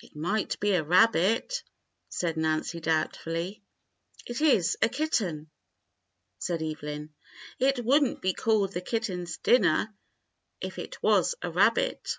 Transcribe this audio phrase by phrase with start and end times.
[0.00, 1.62] "It might be a rabbit,"
[2.08, 3.62] said Nancy doubtfully.
[4.24, 5.50] "It is a kitten,"
[6.38, 7.12] said Evelyn.
[7.58, 9.92] "It would n't be called 'The Eatten's Dinner'
[10.62, 12.16] if it was a rabbit."